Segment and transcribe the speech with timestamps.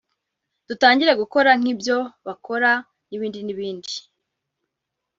[0.67, 2.71] dutangire gukora nk'ibyo bakora
[3.09, 3.95] n'ibindi n'ibindi